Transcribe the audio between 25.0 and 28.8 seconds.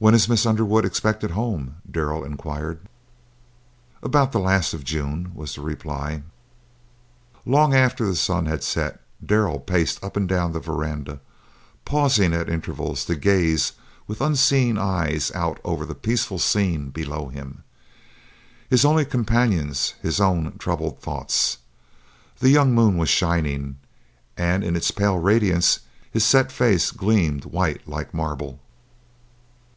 radiance his set face gleamed white like marble.